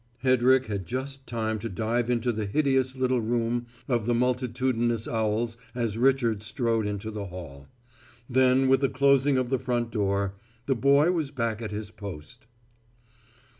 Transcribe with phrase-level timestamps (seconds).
[0.23, 5.57] Hedrick had just time to dive into the hideous little room of the multitudinous owls
[5.75, 7.67] as Richard strode into the hall.
[8.27, 10.33] Then, with the closing of the front door,
[10.65, 12.47] the boy was back at his post.